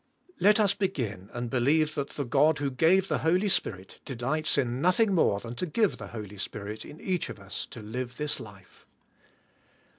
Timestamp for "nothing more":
4.81-5.39